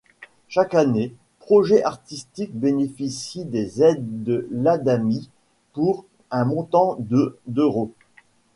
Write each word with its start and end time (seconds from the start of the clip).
Chaque 0.47 0.73
année, 0.73 1.13
projets 1.37 1.83
artistiques 1.83 2.55
bénéficient 2.59 3.45
des 3.45 3.83
aides 3.83 4.23
de 4.23 4.47
l’Adami 4.51 5.29
pour 5.73 6.05
un 6.31 6.43
montant 6.43 6.95
de 7.01 7.37
d'euros. 7.45 7.91